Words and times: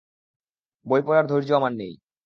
বই 0.85 1.01
পড়ার 1.01 1.25
ধৈর্য 1.27 1.49
আমার 1.53 1.73
নেই। 1.73 1.93